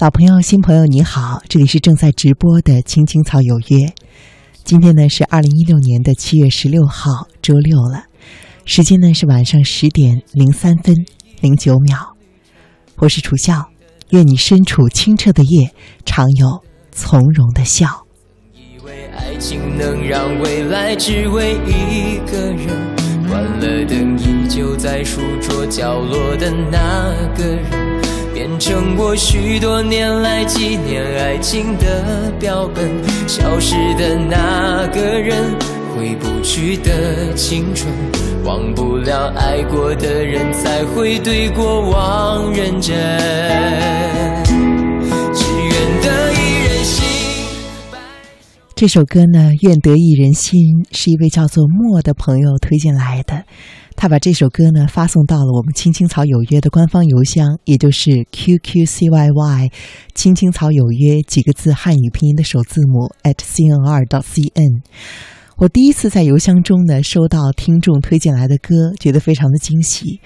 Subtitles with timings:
[0.00, 3.76] 老朋友、新朋友，你好，这里是正在直播的《青青草有约》。
[4.64, 8.04] 今天呢是二零一六年的七月十六号，周六了，
[8.64, 10.96] 时间呢是晚上十点零三分
[11.42, 12.16] 零九秒。
[12.96, 13.66] 我是楚笑，
[14.08, 15.70] 愿你身处清澈的夜，
[16.06, 18.06] 常有从容的笑。
[18.54, 22.68] 以为爱情能让未来只为一个人，
[23.28, 27.99] 关了灯依旧在书桌角落的那个人。
[28.40, 32.88] 变成我许多年来纪念爱情的标本，
[33.28, 35.54] 消失的那个人，
[35.94, 37.92] 回不去的青春，
[38.42, 42.96] 忘不了爱过的人，才会对过往认真。
[48.80, 50.58] 这首歌呢，《愿得一人心》
[50.90, 53.44] 是一位叫做莫的朋友推荐来的。
[53.94, 59.70] 他把这首歌呢发送到了我们青青草有约的官方邮箱，也就是 QQCYY
[60.14, 64.80] 青青草有约几个字汉语拼音的首字母 at @cnr.cn。
[65.58, 70.20] 我第一次在邮箱中呢收到听众推荐来的歌，觉得非常的惊喜。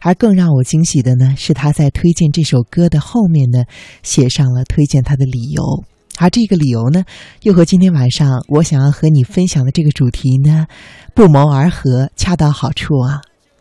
[0.00, 3.64] 而更让我惊喜的呢，是他在推荐这首歌的后面呢
[4.02, 5.84] 写上了推荐他的理由。
[6.18, 7.04] 而这个理由呢，
[7.42, 10.66] 又和今天晚上我想要和你分享的这个主题呢
[11.14, 13.20] 不谋而合，恰到好处啊。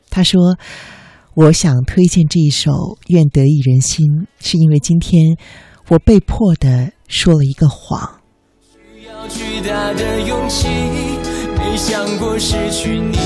[0.10, 0.58] 他说
[1.34, 2.72] ：“我想推荐这一首
[3.08, 4.06] 《愿得一人心》，
[4.40, 5.36] 是因为今天
[5.90, 8.20] 我被迫的说了一个谎。
[8.96, 10.68] 需要巨大的勇气，
[11.58, 13.18] 没想过失去你，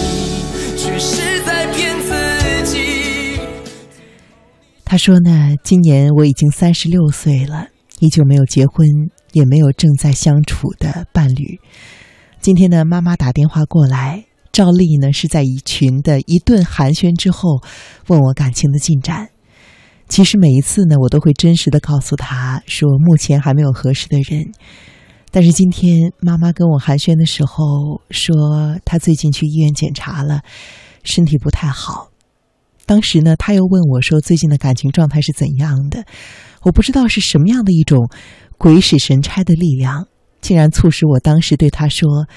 [0.78, 3.42] 却是在骗自己。”
[4.90, 7.68] 他说呢，今年我已经三十六岁了，
[8.00, 8.88] 依旧没有结婚，
[9.38, 11.60] 也没有正在相处的伴侣。
[12.42, 14.26] 今天呢，妈妈打电话过来。
[14.52, 17.62] 照例呢是在一群的一顿寒暄之后，
[18.08, 19.30] 问我感情的进展。
[20.10, 24.52] 其实每一次呢，我都会真实的告诉她说，目前还没有合适的人。
[25.30, 30.42] 但是今天妈妈跟我寒暄的时候说，她最近去医院检查了，
[31.04, 32.10] 身体不太好。
[32.88, 36.06] 当时呢，他又问我说，最近的感情状态是怎样的？
[36.64, 38.10] 我不知道是什么样的一种
[38.58, 40.08] 鬼使神差的力量，
[40.42, 42.28] 竟然促使我当时对他说。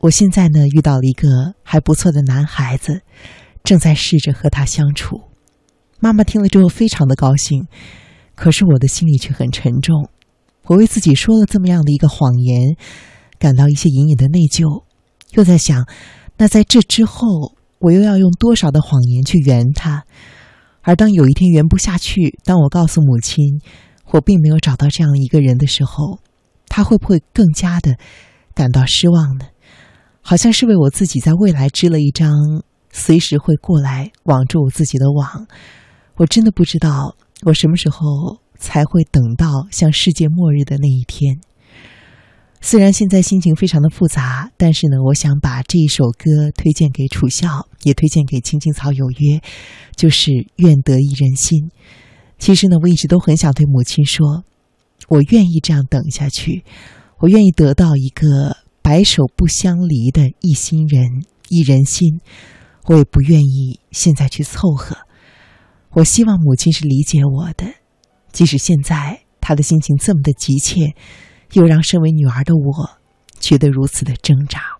[0.00, 3.00] 我现在呢遇到了一个还不错的男孩子，
[3.64, 5.22] 正在试着和他相处。
[5.98, 7.66] 妈妈听了之后非常的高兴，
[8.34, 10.10] 可是我的心里却很沉重。
[10.66, 12.76] 我为自己说了这么样的一个谎言，
[13.38, 14.84] 感到一些隐隐的内疚，
[15.32, 15.86] 又在想，
[16.36, 20.04] 那在这之后，我又要用多少的谎言去圆他？
[20.82, 23.60] 而当有一天圆不下去，当我告诉母亲
[24.10, 26.20] 我并没有找到这样一个人的时候，
[26.68, 27.96] 他会不会更加的
[28.54, 29.46] 感到失望呢？
[30.20, 32.30] 好像是为我自己在未来织了一张
[32.90, 35.46] 随时会过来网住我自己的网。
[36.16, 41.40] 我真的不知道我什么时候才会等到像世界末日的那一天。
[42.60, 49.40] 虽然现在心情非常的复杂，但是呢，我想把这一首歌推荐给楚笑，也推荐给青青草有约，
[49.94, 51.70] 就是愿得一人心。
[52.38, 54.44] 其实呢，我一直都很想对母亲说，
[55.08, 56.64] 我愿意这样等下去，
[57.18, 58.56] 我愿意得到一个。
[58.82, 62.20] 白首不相离的一心人，一人心，
[62.84, 64.96] 我也不愿意现在去凑合。
[65.90, 67.66] 我希望母亲是理解我的，
[68.30, 70.94] 即使现在她的心情这么的急切，
[71.54, 72.90] 又让身为女儿的我
[73.40, 74.75] 觉得如此的挣扎。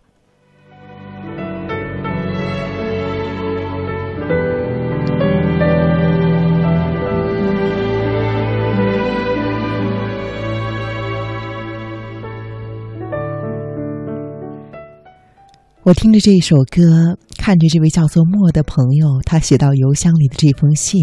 [15.87, 21.01] 我听着这一首歌，看着这位叫做莫的朋友他写到邮箱里的这封信，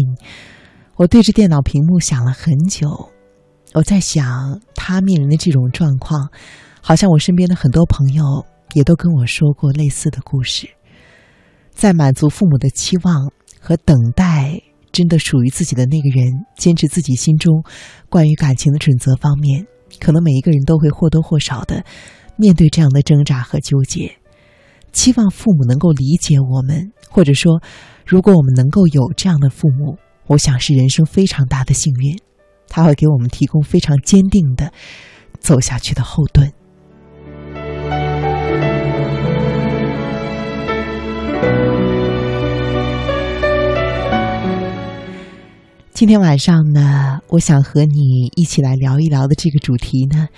[0.96, 3.08] 我对着电脑屏幕想了很久。
[3.72, 6.28] 我在想，他面临的这种状况，
[6.82, 10.68] 好像我身边的很多朋友也都跟我说过类似的故事。
[11.70, 14.60] 在满足父母的期望和等待
[14.92, 17.64] 真的属于自己的那个人，坚持自己心中
[18.10, 19.66] 关于感情的准则方面，
[19.98, 21.82] 可能每一个人都会或多或少的
[22.36, 24.14] 面对这样的挣扎和纠结。
[24.94, 27.60] 期望父母能够理解我们，或者说，
[28.06, 29.98] 如果我们能够有这样的父母，
[30.28, 32.16] 我想是人生非常大的幸运。
[32.68, 34.72] 他会给我们提供非常坚定的
[35.40, 36.50] 走下去的后盾。
[45.92, 50.28] 今天晚上呢，我想和你一起来聊一聊的这个主题呢，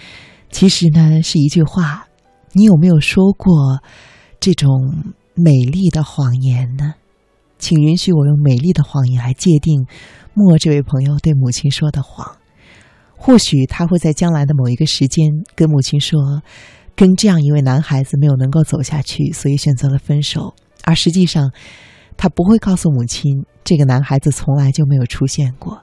[0.50, 2.08] 其实呢是一句话：
[2.52, 3.82] 你有没有说过？
[4.40, 4.70] 这种
[5.34, 6.94] 美丽的谎言呢？
[7.58, 9.86] 请允许我用美丽的谎言来界定
[10.34, 12.36] 莫这位朋友对母亲说的谎。
[13.16, 16.42] 或许他会在将来的某一个时间跟母亲说，
[16.94, 20.54] 跟这样一位男孩子没有能够走下去，所以选择了分手。
[20.84, 21.50] 而实际上，
[22.18, 25.82] 他不会告诉母亲，这个男孩子从来就没有出现过。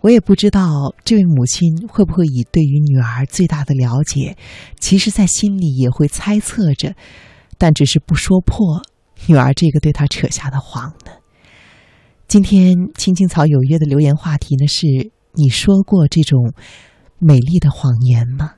[0.00, 4.36] 我也不知道这位母亲会不会以对于女儿最大的了解，
[4.78, 6.94] 其实在心里也会猜测着，
[7.58, 8.82] 但只是不说破
[9.26, 11.12] 女儿这个对他扯下的谎呢。
[12.26, 16.52] 今天青青草有约的留言话题呢是：你说过这种
[17.18, 18.54] 美丽的谎言吗？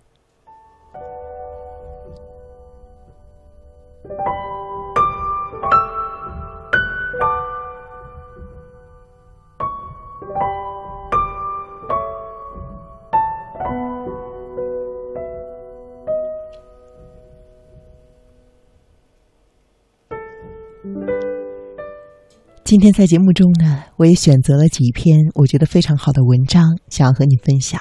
[22.66, 27.80] 今天在节目中呢，我也选择了几篇我觉得非常好的文章，想要和你分享。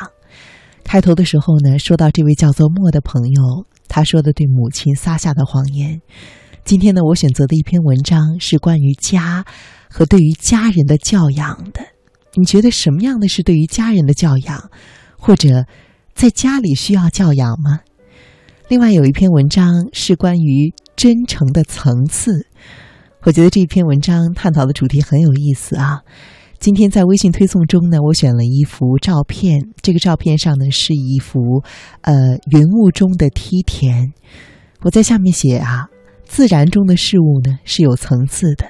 [0.84, 6.00] 开头的时候呢，说到这位叫做莫的朋友，他说的对母亲撒下的谎言。
[6.64, 9.44] 今天呢，我选择的一篇文章是关于家
[9.90, 11.82] 和对于家人的教养的。
[12.36, 14.70] 你觉得什么样的是对于家人的教养，
[15.18, 15.66] 或者
[16.14, 17.80] 在家里需要教养吗？
[18.68, 22.46] 另外有一篇文章是关于真诚的层次。
[23.26, 26.04] 我觉得这篇文章探讨的主题很有意思啊！
[26.60, 31.64] 今天在微信推送中呢，我选了一幅照片，这个照片上呢是一幅
[32.02, 34.14] 呃云雾中的梯田。
[34.84, 35.88] 我在下面写啊，
[36.26, 38.68] 自然中的事物呢是有层次的，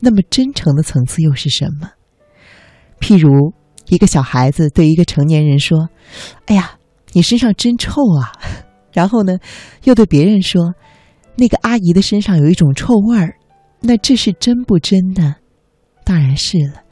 [0.00, 1.90] 那么真诚的层次又是什么？
[3.00, 3.52] 譬如
[3.88, 5.88] 一个小孩子对一个成年人说
[6.46, 6.70] ：“哎呀，
[7.14, 8.30] 你身上真臭啊！”
[8.94, 9.38] 然后呢，
[9.82, 10.74] 又对别人说
[11.34, 13.34] ：“那个阿姨的身上有一种臭味儿。”
[13.80, 15.36] 那这是真不真呢？
[16.04, 16.82] 当然是了。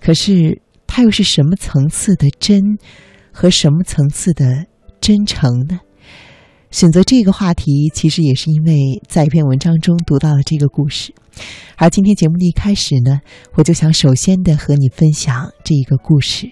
[0.00, 2.60] 可是它又是什么层次的真，
[3.32, 4.66] 和什么层次的
[5.00, 5.80] 真诚呢？
[6.70, 11.14] 选择这个话题，其实也是因为在一篇文章中读到了这个故事。
[11.76, 13.20] 而今天节目的一开始呢，
[13.54, 16.50] 我就想首先的和你分享这一个故事。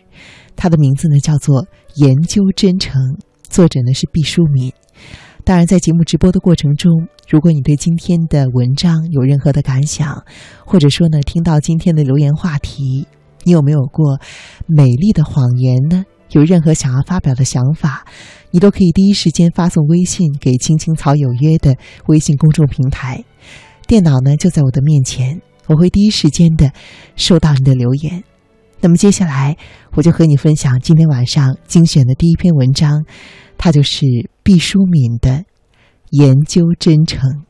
[0.55, 1.63] 它的名字呢叫做
[1.97, 3.01] 《研究真诚》，
[3.49, 4.73] 作者呢是毕淑敏。
[5.45, 10.23] 当然，在节目直播的过程中，如果你对今天的文章有任何的感想，
[10.65, 13.07] 或者说呢，听到今天的留言话题，
[13.43, 14.21] 你有没有过
[14.69, 16.05] 美丽的谎言呢？
[16.31, 18.07] 有任何想要发表的想法，
[18.53, 23.23] 你都可以第一时间发送微信给“青青草有约”的微信公众平台。
[23.87, 26.71] 电脑呢就在我的面前，我会第一时间的
[27.17, 28.23] 收到你的留言。
[28.81, 29.57] 那么接下来，
[29.95, 33.05] 我就和你分享今天晚上精选的第一篇文章。
[33.65, 35.45] 他就是毕淑敏的
[36.11, 37.45] 研究真诚。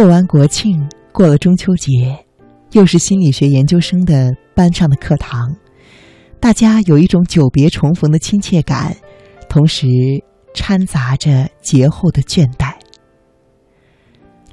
[0.00, 2.24] 过完国庆，过了中秋节，
[2.72, 5.54] 又是心理学研究生的班上的课堂，
[6.40, 8.96] 大家有一种久别重逢的亲切感，
[9.46, 9.86] 同时
[10.54, 12.72] 掺杂着节后的倦怠。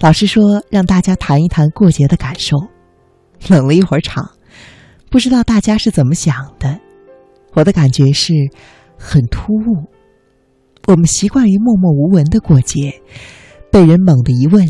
[0.01, 2.57] 老师说让大家谈一谈过节的感受，
[3.47, 4.29] 冷了一会儿场，
[5.09, 6.77] 不知道大家是怎么想的。
[7.53, 8.33] 我的感觉是
[8.97, 9.87] 很突兀，
[10.87, 13.01] 我们习惯于默默无闻的过节，
[13.71, 14.67] 被人猛地一问。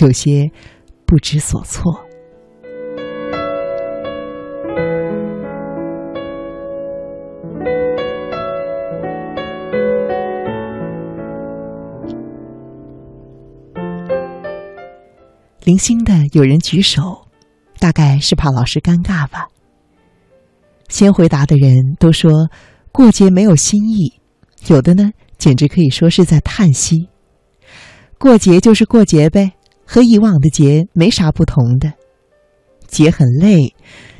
[0.00, 0.50] 有些
[1.04, 2.00] 不知所措。
[15.64, 17.26] 零星的有人举手，
[17.78, 19.46] 大概是怕老师尴尬吧。
[20.88, 22.50] 先回答的人都说
[22.90, 24.12] 过节没有新意，
[24.66, 27.08] 有的呢简直可以说是在叹息。
[28.18, 29.52] 过节就是过节呗。
[29.92, 31.92] 和以往的节没啥不同的，
[32.86, 33.74] 节很累，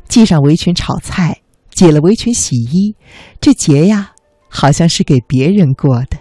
[0.07, 2.95] 系上围裙炒菜，解了围裙洗衣，
[3.41, 4.11] 这节呀，
[4.47, 6.17] 好像是给别人过的。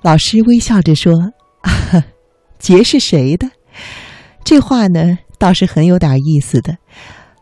[0.00, 1.32] 老师微笑着说
[2.60, 3.50] ：“节是谁的？”
[4.46, 6.76] 这话呢，倒是很有点意思的。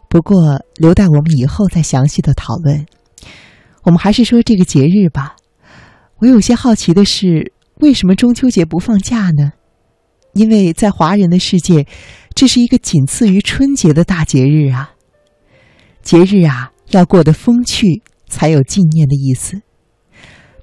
[0.09, 2.87] 不过，留待我们以后再详细的讨论。
[3.83, 5.37] 我们还是说这个节日吧。
[6.19, 9.53] 我有些好奇的是，为什么中秋节不放假呢？
[10.33, 11.87] 因为在华人的世界，
[12.35, 14.93] 这是一个仅次于春节的大节日啊！
[16.03, 19.61] 节日啊，要过得风趣，才有纪念的意思。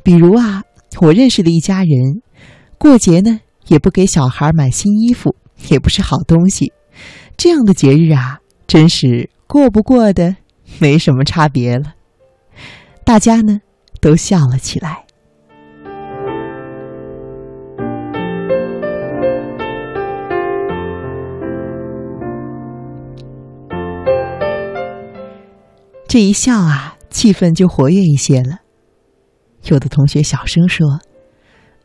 [0.03, 0.63] 比如啊，
[1.01, 2.21] 我认识的一家人，
[2.77, 5.35] 过节呢也不给小孩买新衣服，
[5.69, 6.73] 也不是好东西。
[7.37, 10.35] 这样的节日啊，真是过不过的
[10.79, 11.95] 没什么差别了。
[13.03, 13.59] 大家呢
[14.01, 15.05] 都笑了起来。
[26.07, 28.59] 这一笑啊，气氛就活跃一些了。
[29.65, 30.99] 有的同学小声说：“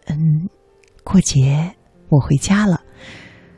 [0.06, 0.48] 嗯，
[1.02, 1.74] 过节
[2.08, 2.80] 我回家了，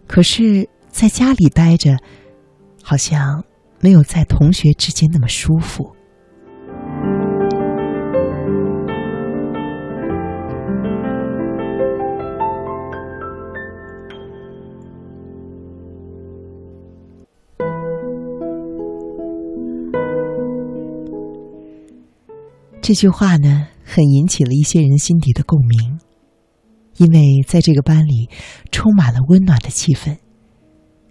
[0.06, 1.98] 可是在家里待着，
[2.82, 3.44] 好像
[3.82, 5.94] 没有在同学之间那么舒服。”
[22.84, 26.00] 这句话呢，很引起了一些人心底的共鸣，
[26.96, 28.28] 因为在这个班里
[28.72, 30.18] 充满了温暖的气氛。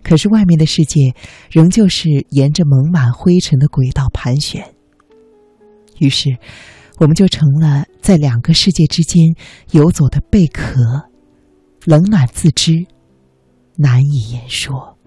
[0.04, 1.14] 可是外面的世界
[1.50, 4.74] 仍旧是沿着蒙满灰尘的轨道盘旋。
[6.00, 6.38] 于是，
[6.98, 9.36] 我们就成了在两个世界之间
[9.72, 10.82] 游走的贝壳，
[11.86, 12.74] 冷暖自知，
[13.78, 14.98] 难以言说。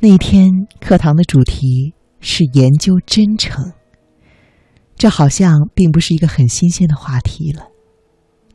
[0.00, 0.48] 那一天
[0.80, 3.72] 课堂的主题是研究真诚，
[4.96, 7.68] 这好像并不是一个很新鲜的话题了。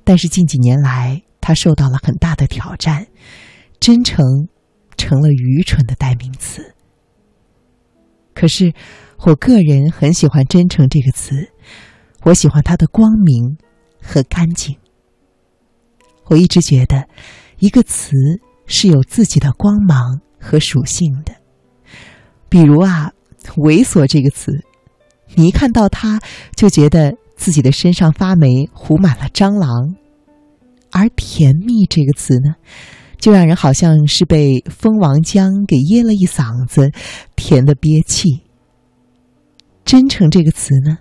[0.04, 3.08] 但是近几年来，它受到了很大的挑战，
[3.80, 4.26] 真诚
[4.98, 6.76] 成了愚蠢的代名词。
[8.34, 8.74] 可是，
[9.20, 11.52] 我个人很喜欢“真诚”这个词，
[12.24, 13.58] 我喜欢它的光明
[14.02, 14.78] 和干净。
[16.26, 17.08] 我一直觉得，
[17.60, 18.12] 一个词
[18.66, 20.22] 是有自己的光芒。
[20.46, 21.34] 和属性的，
[22.50, 23.14] 比如啊，
[23.58, 24.52] 猥琐这个词，
[25.36, 26.20] 你一看到它
[26.56, 29.96] 就觉得自己的身上发霉，糊满了蟑螂；
[30.92, 32.56] 而甜蜜这个词呢，
[33.18, 36.92] 就让人好像是被蜂王浆给噎了一嗓子，
[37.36, 38.42] 甜的憋气。
[39.86, 40.98] 真诚这个词呢，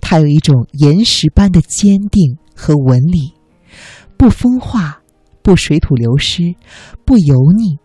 [0.00, 3.32] 它有一种岩石般的坚定和纹理，
[4.16, 5.00] 不风化，
[5.42, 6.54] 不水土流失，
[7.04, 7.78] 不油腻。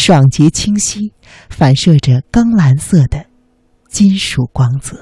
[0.00, 1.12] 爽洁清晰，
[1.50, 3.26] 反射着钢蓝色的
[3.88, 4.96] 金属光泽。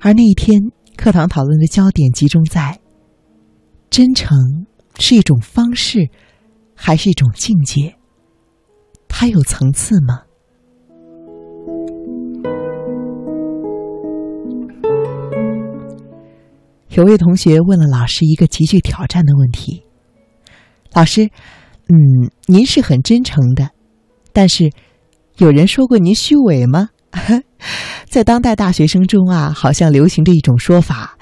[0.00, 0.58] 而那一天，
[0.96, 2.80] 课堂讨论的焦点集中在：
[3.90, 4.66] 真诚
[4.98, 6.08] 是一种方式，
[6.74, 7.96] 还是一种境界？
[9.06, 10.23] 它有层次吗？
[16.94, 19.82] 有位同学问了老师一个极具挑战的问题
[20.94, 21.28] ：“老师，
[21.88, 23.70] 嗯，您是很真诚的，
[24.32, 24.70] 但是
[25.38, 26.90] 有人说过您虚伪吗？”
[28.08, 31.18] 在当代大学生中啊，好像流行着一种说法：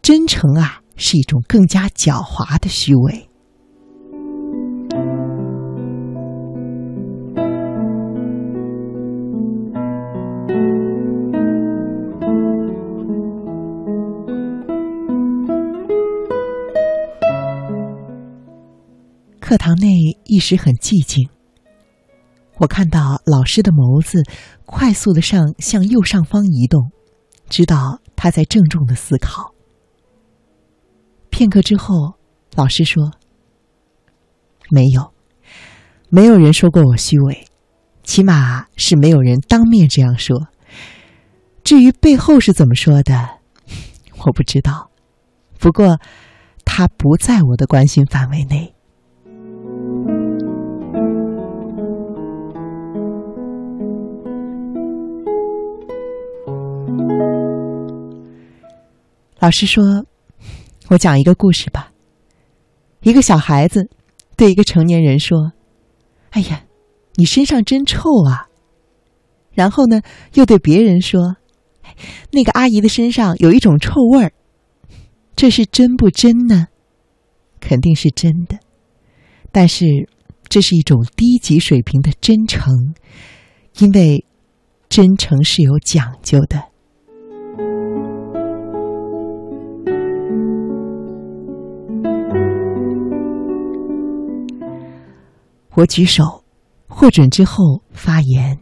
[0.00, 3.28] 真诚啊，是一种更加狡猾的虚伪。
[20.36, 21.30] 一时很寂静。
[22.58, 24.22] 我看到老师的眸子
[24.66, 26.90] 快速的上向右上方移动，
[27.48, 29.54] 知道他在郑重的思考。
[31.30, 32.18] 片刻之后，
[32.54, 33.12] 老师说
[34.70, 35.14] ：“没有，
[36.10, 37.46] 没有人说过我虚伪，
[38.02, 40.48] 起码是没有人当面这样说。
[41.64, 43.38] 至于背后是怎么说的，
[44.26, 44.90] 我不知道。
[45.58, 45.98] 不过，
[46.66, 48.74] 他不在我的关心范围内。”
[59.46, 60.04] 老师说
[60.90, 61.92] ：“我讲一个故事吧。
[63.02, 63.88] 一个小孩子
[64.36, 65.52] 对一个成年人说
[66.30, 66.64] ：‘哎呀，
[67.14, 68.48] 你身上真臭啊！’
[69.54, 70.02] 然后呢，
[70.34, 71.36] 又对别人说
[72.32, 74.32] ：‘那个阿姨的身上有一种臭味儿。’
[75.36, 76.66] 这是真不真呢？
[77.60, 78.58] 肯定是真的。
[79.52, 79.86] 但是
[80.48, 82.96] 这是一种低级水平的真诚，
[83.78, 84.26] 因为
[84.88, 86.64] 真诚是有讲究的。”
[95.76, 96.42] 我举手，
[96.88, 98.58] 获准之后发言。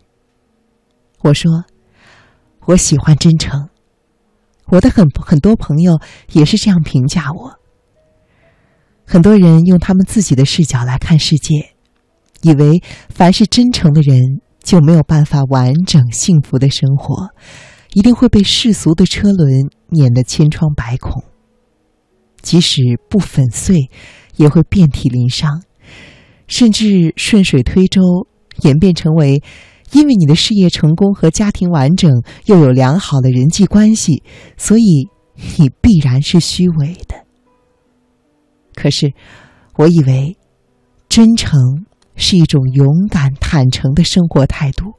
[1.23, 1.65] 我说
[2.67, 3.69] ：“我喜欢真诚。”
[4.67, 6.01] 我的很很多朋友
[6.33, 7.61] 也是这样评价我。
[9.07, 11.75] 很多人用他们自己的视角来看世界，
[12.43, 14.19] 以为凡是真诚的人
[14.61, 17.29] 就没有办法完整幸福的生活，
[17.93, 21.23] 一定会被世俗的车轮碾得千疮百孔。
[22.43, 23.89] 即使不粉碎，
[24.35, 25.63] 也会遍体鳞伤，
[26.47, 28.01] 甚至顺水推舟，
[28.63, 29.43] 演变成为。
[29.93, 32.11] 因为你的事业成功和家庭完整，
[32.47, 34.25] 又有良好的人际关系，
[34.57, 35.09] 所以
[35.59, 37.25] 你必然是虚伪的。
[38.75, 39.13] 可是，
[39.77, 40.37] 我以为
[41.09, 41.87] 真诚
[42.17, 44.95] 是一种勇敢、坦诚的生活态度，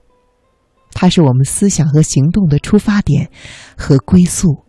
[0.93, 3.29] 它是我们思想和行动的出发点
[3.75, 4.63] 和归宿。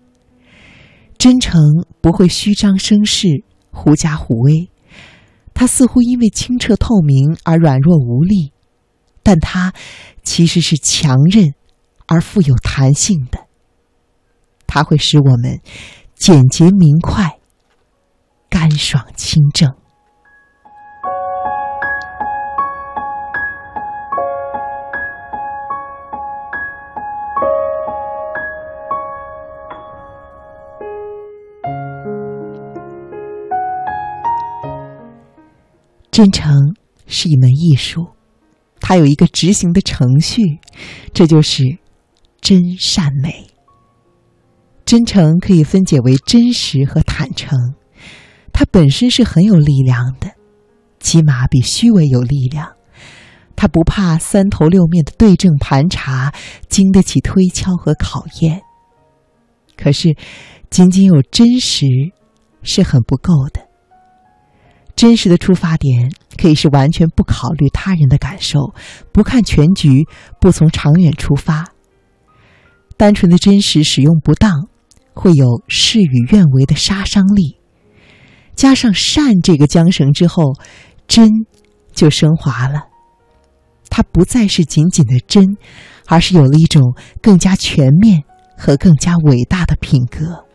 [1.19, 1.61] 真诚
[2.01, 4.69] 不会虚张声势、狐假虎威，
[5.57, 8.53] 它似乎因为清澈透明而软弱无力。
[9.23, 9.73] 但它
[10.23, 11.53] 其实是强韧
[12.07, 13.49] 而富有弹性的，
[14.69, 15.61] 它会使我们
[16.15, 17.41] 简洁明快、
[18.49, 19.75] 干爽清正。
[36.17, 36.75] 真诚
[37.07, 38.07] 是一门艺术。
[38.81, 40.61] 它有一个执行的程序，
[41.13, 41.77] 这就是
[42.41, 43.47] 真善美。
[44.87, 47.75] 真诚可以分解为真实和坦诚，
[48.51, 50.31] 它本身是很有力量的，
[51.01, 52.73] 起码比虚伪有力量。
[53.55, 56.33] 它不怕三头六面的对症盘查，
[56.71, 58.63] 经得起推敲和考验。
[59.77, 60.17] 可是，
[60.71, 61.85] 仅仅有真实
[62.63, 63.67] 是很不够的。
[64.97, 68.75] 真实的出发点可以是完全不考虑他人的感受，
[69.13, 70.07] 不看全局，
[70.41, 71.67] 不从长远出发。
[72.97, 74.69] 单纯的真实使用不当，
[75.13, 77.59] 会有事与愿违的杀伤力。
[78.55, 80.55] 加上善这个缰绳之后，
[81.07, 81.29] 真
[81.93, 82.85] 就升华了。
[83.91, 85.59] 它不再是仅仅的真，
[86.07, 88.23] 而是有了一种更加全面
[88.57, 90.46] 和更加伟大的品格。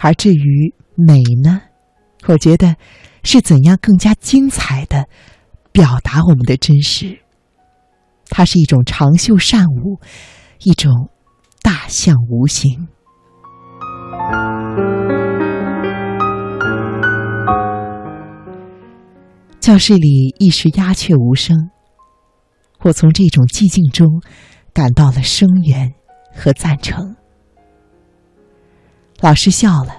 [0.00, 1.62] 而至于美呢，
[2.26, 2.76] 我觉得
[3.22, 5.08] 是怎样更加精彩的
[5.72, 7.18] 表达我们的真实。
[8.30, 9.98] 它是一种长袖善舞，
[10.62, 11.08] 一种
[11.62, 12.88] 大象无形。
[19.60, 21.70] 教室里一时鸦雀无声，
[22.80, 24.22] 我从这种寂静中
[24.72, 25.92] 感到了声援
[26.34, 27.17] 和赞成。
[29.20, 29.92] 老师笑了，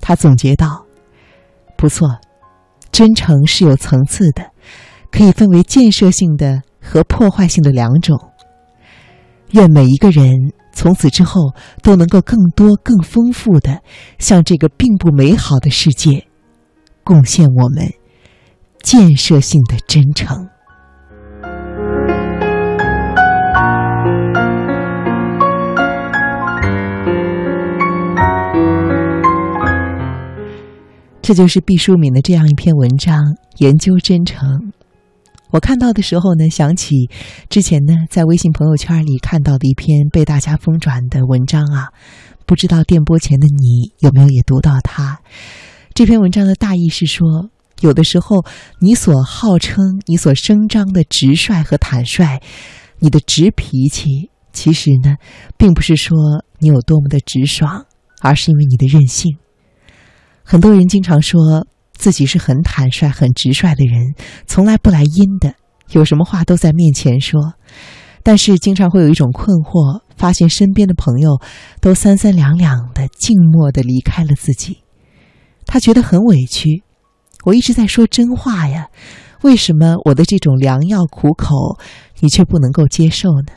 [0.00, 0.84] 他总结道
[1.78, 2.18] ：“不错，
[2.90, 4.50] 真诚是有层次的，
[5.10, 8.18] 可以分为建设性的和破坏性的两种。
[9.50, 13.80] 愿每一个人从此之后都能够更多、更丰富的
[14.18, 16.26] 向这个并不美好的世界
[17.04, 17.92] 贡献我们
[18.82, 20.48] 建设性的真诚。”
[31.30, 34.72] 这就是毕淑敏的这样一篇文章，研究真诚。
[35.50, 37.08] 我看到的时候呢，想起
[37.48, 41.90] 之前呢在微信朋友圈里看到的一篇被大家疯转的文章啊，
[42.46, 45.20] 不知道电波前的你有没有也读到它？
[45.94, 47.48] 这篇文章的大意是说，
[47.80, 48.44] 有的时候
[48.80, 52.40] 你所号称、你所声张的直率和坦率，
[52.98, 55.14] 你的直脾气，其实呢，
[55.56, 56.18] 并不是说
[56.58, 57.86] 你有多么的直爽，
[58.20, 59.36] 而是因为你的任性。
[60.50, 64.14] 很多人经常说自己是很坦率、很直率的人，
[64.48, 65.54] 从来不来阴的，
[65.92, 67.54] 有什么话都在面前说。
[68.24, 71.40] 但是经常会有一种困惑，发现身边的朋友
[71.80, 74.78] 都三三两两的、静默的离开了自己，
[75.66, 76.82] 他觉得很委屈。
[77.44, 78.88] 我一直在说真话呀，
[79.42, 81.78] 为什么我的这种良药苦口，
[82.18, 83.52] 你却不能够接受呢？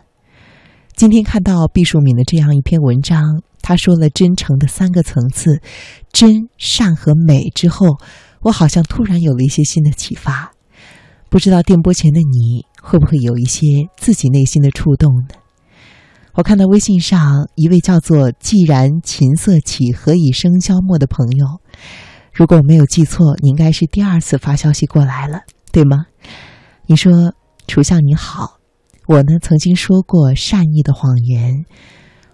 [0.95, 3.41] 今天看到毕淑敏的这样一篇文章。
[3.63, 5.59] 他说了真诚的三个层次，
[6.11, 7.97] 真善和美之后，
[8.41, 10.51] 我好像突然有了一些新的启发。
[11.29, 13.65] 不知道电波前的你会不会有一些
[13.97, 15.29] 自己内心的触动呢？
[16.35, 21.61] 我看到微信上一位叫做“既然琴瑟起，何以笙箫默”的朋友，
[22.33, 26.05] 如果我没有记错，你应该是第二次发消息过来了，对吗？
[26.87, 27.33] 你说
[27.67, 28.57] ：“楚相你好，
[29.07, 31.65] 我呢曾经说过善意的谎言，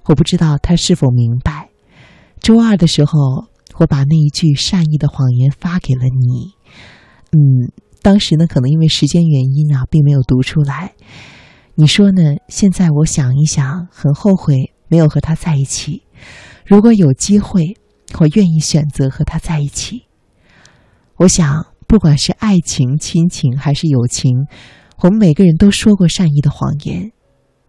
[0.09, 1.69] 我不知道他是否明白。
[2.39, 3.45] 周二的时候，
[3.77, 6.51] 我把那一句善意的谎言发给了你。
[7.31, 7.37] 嗯，
[8.01, 10.93] 当时呢，可能因为时间原因啊，并没有读出来。
[11.75, 12.23] 你说呢？
[12.47, 16.01] 现在我想一想，很后悔没有和他在一起。
[16.65, 17.77] 如果有机会，
[18.19, 20.07] 我愿意选择和他在一起。
[21.17, 24.47] 我想，不管是爱情、亲情还是友情。
[25.01, 27.11] 我们每个人都说过善意的谎言，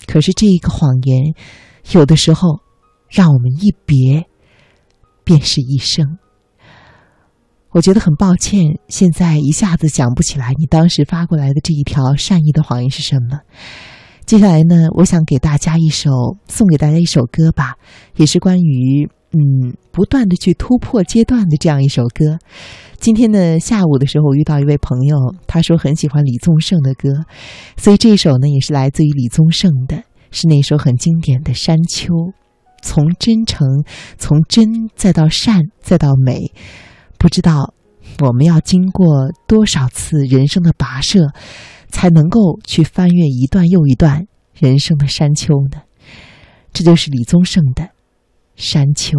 [0.06, 1.34] 可是这一个谎言，
[1.92, 2.60] 有的时候
[3.08, 4.24] 让我们一别
[5.24, 6.18] 便是一生。
[7.70, 13.40] 我觉得很抱歉，现在一下子想不起来你当时发过来的这一条善意的谎言是什么。
[14.26, 16.10] 接下来呢，我想给大家一首
[16.48, 17.74] 送给大家一首歌吧，
[18.16, 22.38] 也是关于嗯不断的去突破阶段的这样一首歌。
[22.98, 25.16] 今天呢，下午的时候，我遇到一位朋友，
[25.46, 27.08] 他说很喜欢李宗盛的歌，
[27.76, 32.14] 所以这首呢也是来自于李宗盛的，是那首很经典的《山丘》。
[32.82, 33.84] 从真诚，
[34.16, 36.50] 从真再到善，再到美，
[37.18, 37.74] 不知道
[38.20, 41.26] 我们要经过多少次人生的跋涉，
[41.90, 45.82] 才能够去翻越一段又一段人生的山丘呢？
[46.72, 47.82] 这就是李宗盛的
[48.56, 49.18] 《山丘》。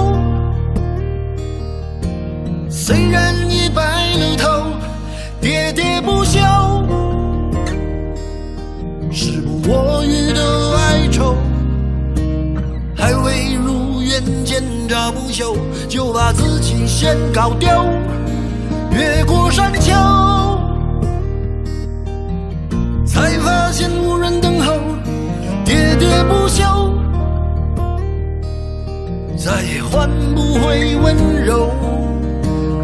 [2.91, 3.81] 虽然已白
[4.17, 4.49] 了头，
[5.41, 6.41] 喋喋不休，
[9.09, 10.41] 时不我予的
[10.75, 11.37] 哀愁，
[12.93, 15.55] 还未如愿见着不朽，
[15.87, 17.69] 就把自己先搞丢。
[18.91, 19.93] 越过山丘，
[23.05, 24.73] 才发现无人等候，
[25.63, 26.65] 喋喋不休，
[29.37, 31.71] 再也换不回温柔。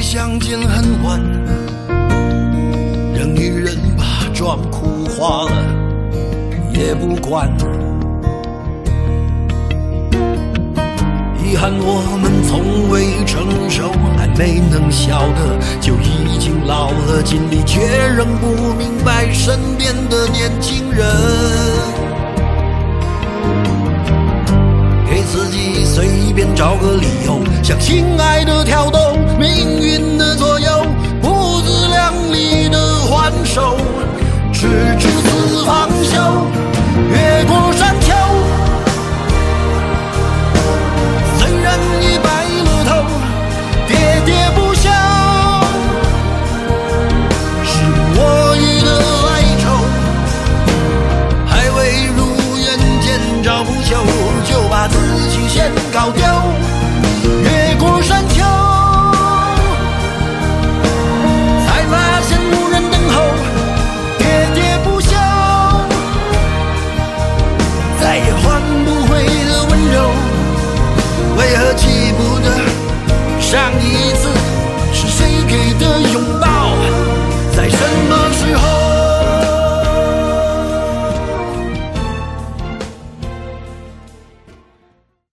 [0.00, 1.20] 相见恨晚，
[3.14, 5.52] 任女人把妆哭花了
[6.74, 7.50] 也不管。
[11.44, 17.80] 遗憾我们从未成熟，还没能晓得，就已经老了，尽力却
[18.16, 21.06] 仍不明白身边的年轻人。
[26.32, 30.86] 便找个理由，向心爱的挑动，命运的左右，
[31.20, 33.76] 不自量力的还手，
[34.52, 34.68] 直
[34.98, 36.61] 至死方休。